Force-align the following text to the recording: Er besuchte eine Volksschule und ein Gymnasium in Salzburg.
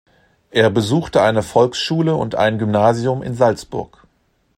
Er 0.49 0.71
besuchte 0.71 1.21
eine 1.21 1.43
Volksschule 1.43 2.15
und 2.15 2.33
ein 2.33 2.57
Gymnasium 2.57 3.21
in 3.21 3.35
Salzburg. 3.35 4.07